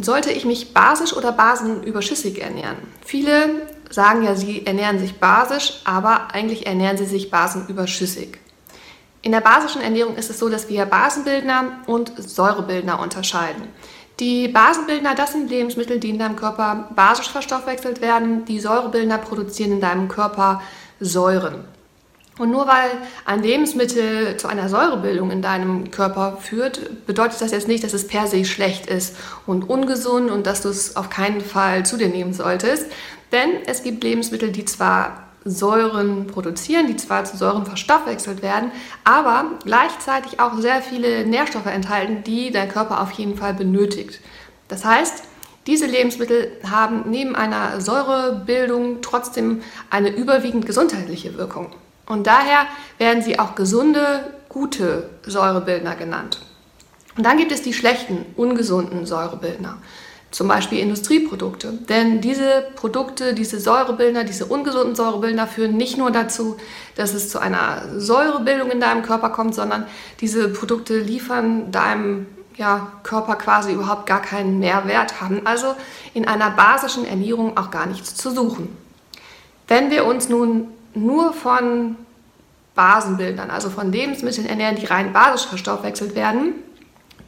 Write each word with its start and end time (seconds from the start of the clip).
sollte 0.00 0.30
ich 0.30 0.44
mich 0.44 0.74
basisch 0.74 1.12
oder 1.12 1.32
basenüberschüssig 1.32 2.42
ernähren? 2.42 2.78
Viele 3.04 3.66
sagen 3.90 4.22
ja, 4.22 4.34
sie 4.34 4.66
ernähren 4.66 4.98
sich 4.98 5.18
basisch, 5.18 5.80
aber 5.84 6.32
eigentlich 6.32 6.66
ernähren 6.66 6.98
sie 6.98 7.06
sich 7.06 7.30
basenüberschüssig. 7.30 8.38
In 9.22 9.32
der 9.32 9.40
basischen 9.40 9.82
Ernährung 9.82 10.16
ist 10.16 10.30
es 10.30 10.38
so, 10.38 10.48
dass 10.48 10.68
wir 10.68 10.86
Basenbildner 10.86 11.80
und 11.86 12.12
Säurebildner 12.16 13.00
unterscheiden. 13.00 13.64
Die 14.20 14.48
Basenbildner, 14.48 15.14
das 15.14 15.32
sind 15.32 15.50
Lebensmittel, 15.50 16.00
die 16.00 16.10
in 16.10 16.18
deinem 16.18 16.36
Körper 16.36 16.90
basisch 16.94 17.28
verstoffwechselt 17.28 18.00
werden. 18.00 18.44
Die 18.44 18.58
Säurebildner 18.58 19.18
produzieren 19.18 19.72
in 19.72 19.80
deinem 19.80 20.08
Körper 20.08 20.60
Säuren. 21.00 21.64
Und 22.38 22.50
nur 22.50 22.68
weil 22.68 22.90
ein 23.24 23.42
Lebensmittel 23.42 24.36
zu 24.36 24.46
einer 24.46 24.68
Säurebildung 24.68 25.30
in 25.30 25.42
deinem 25.42 25.90
Körper 25.90 26.38
führt, 26.40 27.04
bedeutet 27.06 27.40
das 27.40 27.50
jetzt 27.50 27.68
nicht, 27.68 27.82
dass 27.82 27.92
es 27.92 28.06
per 28.06 28.28
se 28.28 28.44
schlecht 28.44 28.86
ist 28.86 29.16
und 29.46 29.68
ungesund 29.68 30.30
und 30.30 30.46
dass 30.46 30.62
du 30.62 30.68
es 30.68 30.96
auf 30.96 31.10
keinen 31.10 31.40
Fall 31.40 31.84
zu 31.84 31.96
dir 31.96 32.08
nehmen 32.08 32.32
solltest. 32.32 32.86
Denn 33.32 33.50
es 33.66 33.82
gibt 33.82 34.04
Lebensmittel, 34.04 34.52
die 34.52 34.64
zwar 34.64 35.24
Säuren 35.44 36.26
produzieren, 36.26 36.86
die 36.86 36.96
zwar 36.96 37.24
zu 37.24 37.36
Säuren 37.36 37.66
verstoffwechselt 37.66 38.42
werden, 38.42 38.70
aber 39.04 39.52
gleichzeitig 39.64 40.40
auch 40.40 40.58
sehr 40.58 40.82
viele 40.82 41.26
Nährstoffe 41.26 41.66
enthalten, 41.66 42.22
die 42.24 42.50
dein 42.50 42.68
Körper 42.68 43.00
auf 43.00 43.10
jeden 43.12 43.36
Fall 43.36 43.54
benötigt. 43.54 44.20
Das 44.68 44.84
heißt, 44.84 45.24
diese 45.66 45.86
Lebensmittel 45.86 46.52
haben 46.68 47.04
neben 47.10 47.36
einer 47.36 47.80
Säurebildung 47.80 49.00
trotzdem 49.02 49.62
eine 49.90 50.10
überwiegend 50.10 50.66
gesundheitliche 50.66 51.36
Wirkung. 51.36 51.74
Und 52.08 52.26
daher 52.26 52.66
werden 52.96 53.22
sie 53.22 53.38
auch 53.38 53.54
gesunde, 53.54 54.32
gute 54.48 55.10
Säurebildner 55.26 55.94
genannt. 55.94 56.40
Und 57.16 57.24
dann 57.24 57.36
gibt 57.36 57.52
es 57.52 57.62
die 57.62 57.74
schlechten, 57.74 58.24
ungesunden 58.36 59.04
Säurebildner, 59.04 59.76
zum 60.30 60.48
Beispiel 60.48 60.78
Industrieprodukte. 60.78 61.72
Denn 61.88 62.20
diese 62.20 62.64
Produkte, 62.76 63.34
diese 63.34 63.60
Säurebildner, 63.60 64.24
diese 64.24 64.46
ungesunden 64.46 64.94
Säurebildner 64.94 65.46
führen 65.46 65.76
nicht 65.76 65.98
nur 65.98 66.10
dazu, 66.10 66.56
dass 66.96 67.12
es 67.12 67.28
zu 67.28 67.40
einer 67.40 67.82
Säurebildung 67.96 68.70
in 68.70 68.80
deinem 68.80 69.02
Körper 69.02 69.30
kommt, 69.30 69.54
sondern 69.54 69.86
diese 70.20 70.48
Produkte 70.48 70.98
liefern 70.98 71.70
deinem 71.70 72.26
ja, 72.56 72.92
Körper 73.02 73.36
quasi 73.36 73.72
überhaupt 73.72 74.06
gar 74.06 74.22
keinen 74.22 74.58
Mehrwert, 74.58 75.20
haben 75.20 75.42
also 75.44 75.74
in 76.14 76.26
einer 76.26 76.50
basischen 76.50 77.04
Ernährung 77.04 77.56
auch 77.56 77.70
gar 77.70 77.86
nichts 77.86 78.14
zu 78.14 78.30
suchen. 78.30 78.76
Wenn 79.66 79.90
wir 79.90 80.06
uns 80.06 80.28
nun 80.28 80.68
nur 81.04 81.32
von 81.32 81.96
Basenbildern, 82.74 83.50
also 83.50 83.70
von 83.70 83.90
Lebensmitteln 83.90 84.46
ernähren, 84.46 84.76
die 84.76 84.86
rein 84.86 85.12
basisch 85.12 85.46
verstoffwechselt 85.46 86.14
werden, 86.14 86.54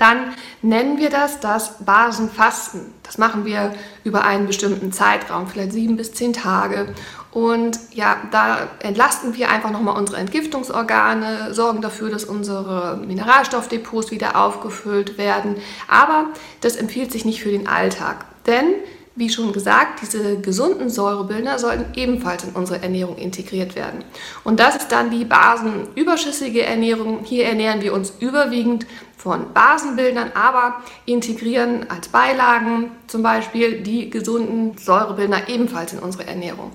dann 0.00 0.32
nennen 0.62 0.98
wir 0.98 1.10
das 1.10 1.40
das 1.40 1.84
Basenfasten. 1.84 2.94
Das 3.02 3.18
machen 3.18 3.44
wir 3.44 3.72
über 4.02 4.24
einen 4.24 4.46
bestimmten 4.46 4.92
Zeitraum, 4.92 5.46
vielleicht 5.46 5.72
sieben 5.72 5.96
bis 5.96 6.14
zehn 6.14 6.32
Tage. 6.32 6.94
Und 7.32 7.78
ja, 7.92 8.16
da 8.30 8.68
entlasten 8.80 9.36
wir 9.36 9.50
einfach 9.50 9.70
nochmal 9.70 9.98
unsere 9.98 10.18
Entgiftungsorgane, 10.18 11.52
sorgen 11.52 11.82
dafür, 11.82 12.10
dass 12.10 12.24
unsere 12.24 12.96
Mineralstoffdepots 13.06 14.10
wieder 14.10 14.36
aufgefüllt 14.36 15.18
werden. 15.18 15.56
Aber 15.86 16.28
das 16.60 16.76
empfiehlt 16.76 17.12
sich 17.12 17.24
nicht 17.24 17.42
für 17.42 17.50
den 17.50 17.68
Alltag. 17.68 18.24
Denn 18.46 18.66
wie 19.20 19.28
schon 19.28 19.52
gesagt, 19.52 20.00
diese 20.02 20.40
gesunden 20.40 20.88
Säurebildner 20.88 21.58
sollten 21.58 21.84
ebenfalls 21.94 22.42
in 22.42 22.54
unsere 22.54 22.82
Ernährung 22.82 23.16
integriert 23.16 23.76
werden. 23.76 24.02
Und 24.44 24.58
das 24.58 24.76
ist 24.76 24.88
dann 24.88 25.10
die 25.10 25.26
basenüberschüssige 25.26 26.62
Ernährung. 26.62 27.20
Hier 27.22 27.44
ernähren 27.44 27.82
wir 27.82 27.92
uns 27.92 28.14
überwiegend 28.18 28.86
von 29.18 29.52
Basenbildern, 29.52 30.32
aber 30.34 30.82
integrieren 31.04 31.84
als 31.90 32.08
Beilagen 32.08 32.90
zum 33.06 33.22
Beispiel 33.22 33.82
die 33.82 34.08
gesunden 34.08 34.78
Säurebildner 34.78 35.48
ebenfalls 35.48 35.92
in 35.92 35.98
unsere 35.98 36.26
Ernährung. 36.26 36.72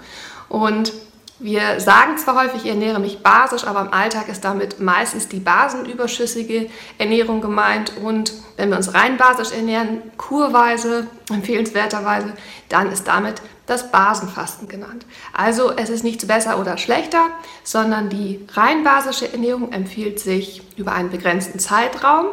Und 0.48 0.94
wir 1.40 1.82
sagen 1.82 2.18
zwar 2.18 2.42
häufig, 2.42 2.64
ich 2.64 2.70
ernähre 2.70 3.00
mich 3.00 3.22
basisch, 3.22 3.66
aber 3.66 3.82
im 3.82 3.94
Alltag 3.94 4.30
ist 4.30 4.46
damit 4.46 4.80
meistens 4.80 5.28
die 5.28 5.40
basenüberschüssige 5.40 6.70
Ernährung 6.98 7.42
gemeint. 7.42 7.92
Und 8.02 8.32
wenn 8.56 8.70
wir 8.70 8.78
uns 8.78 8.94
rein 8.94 9.18
basisch 9.18 9.52
ernähren, 9.52 10.02
kurweise, 10.16 11.08
empfehlenswerterweise, 11.30 12.34
dann 12.70 12.90
ist 12.90 13.08
damit 13.08 13.42
das 13.66 13.92
Basenfasten 13.92 14.70
genannt. 14.70 15.06
Also 15.34 15.72
es 15.76 15.90
ist 15.90 16.04
nichts 16.04 16.26
besser 16.26 16.60
oder 16.60 16.78
schlechter, 16.78 17.26
sondern 17.64 18.10
die 18.10 18.46
rein 18.54 18.84
basische 18.84 19.32
Ernährung 19.32 19.72
empfiehlt 19.74 20.20
sich 20.20 20.62
über 20.78 20.94
einen 20.94 21.10
begrenzten 21.10 21.60
Zeitraum 21.60 22.28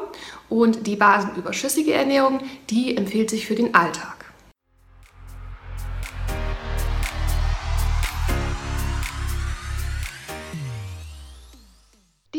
und 0.48 0.86
die 0.86 0.96
basenüberschüssige 0.96 1.94
Ernährung, 1.94 2.40
die 2.70 2.96
empfiehlt 2.96 3.30
sich 3.30 3.46
für 3.46 3.54
den 3.54 3.74
Alltag. 3.74 4.21